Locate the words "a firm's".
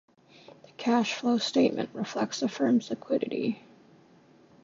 2.41-2.89